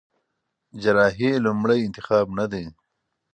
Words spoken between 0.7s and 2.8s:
جراحي لومړی انتخاب نه دی.